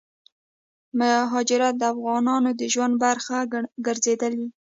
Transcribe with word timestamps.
مهاجرت 0.99 1.75
دافغانانو 1.83 2.49
دژوند 2.61 2.93
برخه 3.03 3.37
ګرځيدلې 3.85 4.47